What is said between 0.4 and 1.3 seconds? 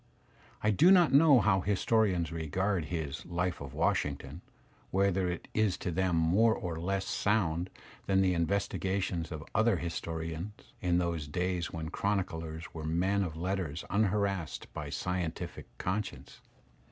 I do not